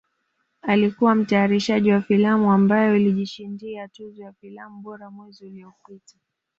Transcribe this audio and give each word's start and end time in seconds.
Alikuwa 0.61 1.15
mtayarishaji 1.15 1.91
wa 1.91 2.01
filamu 2.01 2.51
ambayo 2.51 2.95
ilijishindia 2.97 3.87
tuzo 3.87 4.23
ya 4.23 4.33
filamu 4.33 4.81
bora 4.81 5.09
mwezi 5.11 5.45
uliopita 5.45 6.15